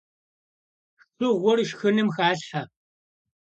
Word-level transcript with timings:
Шыгъур 1.03 1.59
шхыным 1.69 2.07
халъхьэ. 2.15 2.61